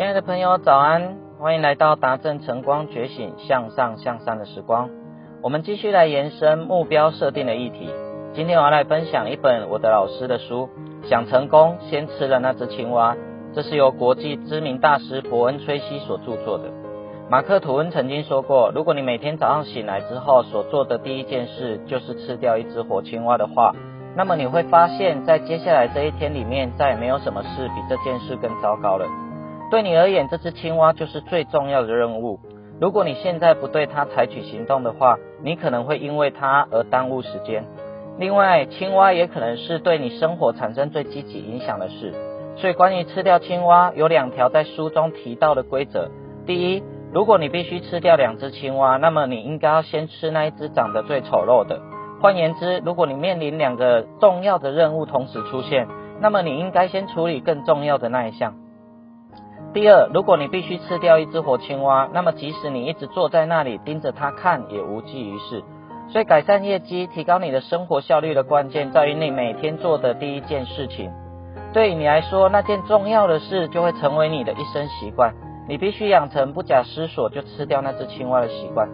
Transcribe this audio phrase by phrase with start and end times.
[0.00, 1.18] 亲爱的朋友，早安！
[1.38, 4.88] 欢迎来到达正晨光觉醒向上向善的时光。
[5.42, 7.90] 我们继续来延伸目标设定的议题。
[8.32, 10.70] 今天我要来分享一本我的老师的书，
[11.06, 13.14] 《想成功，先吃了那只青蛙》。
[13.54, 16.64] 这是由国际知名大师伯恩·崔西所著作的。
[17.28, 23.74] 马克·吐温曾经说过：“如果你每天早上醒来之后所做的第一件事就是吃掉一只活青蛙的话，
[24.16, 29.04] 那么你会发现在接下来这一天里面，再也没有什么事比这件事更糟糕了。
[29.70, 32.40] 对你而言，这只青蛙就是最重要的任务。
[32.80, 37.64] 如果你现在不对它采取行动的话，你可能会因为它而耽误时间。
[38.18, 42.12] 另外，青蛙也可能是对你生活产生最积极影响的事。
[42.56, 46.10] 所以，关于吃掉青蛙，有两条在书中提到的规则：
[46.46, 51.80] 第一，如果你必须吃掉两只青蛙，那么你应该要先吃那一只长得最丑陋的。
[52.20, 55.86] 换言之，如果你面临两个重要的任务同时出现，
[56.20, 58.54] 那么你应该先处理更重要的那一项。
[59.72, 65.62] 第二，如果你必须吃掉一只活青蛙，那么即使你一直坐在那里盯着它看，也无济于事。
[66.08, 71.12] 所以，改善业绩、提高你的生活效率的关键，在于你每天做的第一件事情。
[71.72, 75.32] 对你来说，那件重要的事就会成为你的一生习惯。
[75.68, 78.88] 你必须养成不假思索就吃掉那只青蛙的习惯。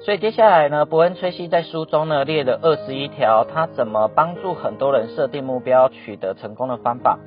[0.00, 7.20] 所以接下来呢，伯恩·崔西在书中呢列了二十一条，他怎么帮助很多人设定目标、取得成功的方法。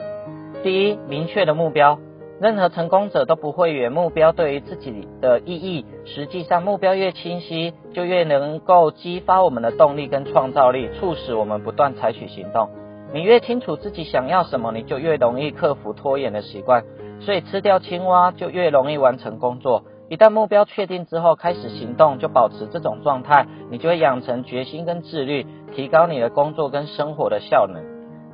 [0.62, 1.98] 第一，明确的目标。
[2.42, 5.86] 任何成功者都不会远目标对于自己的意义。
[6.04, 12.70] 实际上，目标越清晰，就越能够激发我们的动力跟创造力，促使我们不断采取行动。
[13.14, 16.84] 你越清楚自己想要什么，你就越容易克服拖延的习惯。
[17.22, 19.84] 所以吃掉青蛙就越容易完成工作。
[20.10, 27.82] 一旦目标确定之后，开始行动，就保持这种状态，你就会养成决心跟自律，提高你的工作跟生活的效能。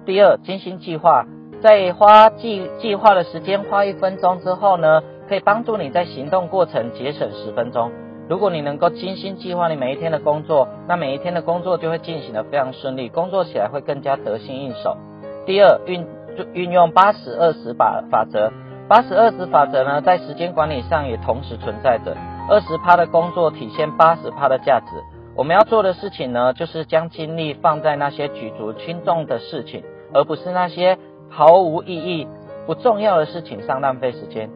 [0.03, 1.27] 第二，精心计划，
[1.61, 7.91] 在花计计划的时间花一分钟之后呢，可以帮助你在行动过程节省十分钟。
[8.27, 14.97] 如果你能够精心计划你每一天的工作，那每一天的工作就会进行的非常顺利，工作起来会更加得心应手。
[15.45, 16.07] 第二，运
[16.53, 18.51] 运用八十二十法法则。
[18.87, 22.17] 八十二十法则呢，在时间管理上也同时存在着。
[22.49, 24.87] 二十趴的工作体现八十趴的价值。
[25.35, 29.83] 我们要做的事情呢，就是将精力放在那些举足轻重的事情，
[30.13, 30.97] 而不是那些
[31.31, 32.27] 毫无意义、
[32.67, 34.49] 不重要的事情上浪费时间。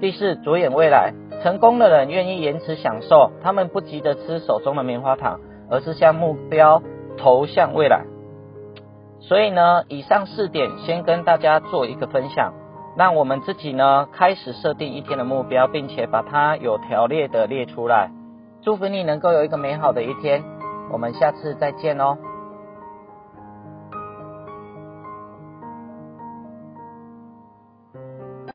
[0.00, 1.12] 第四，着眼未来。
[1.42, 6.82] 成功的人愿意延迟享受，他们不急着吃手中的棉花糖，而是将目标
[7.18, 8.04] 投向未来。
[9.20, 12.52] 所以呢，以上四点先跟大家做一个分享。
[12.94, 18.10] 让我们自己呢开始设定一天的目标，并且把它有条列的列出来。
[18.60, 20.44] 祝福你能够有一个美好的一天，
[20.92, 22.18] 我们下次再见哦。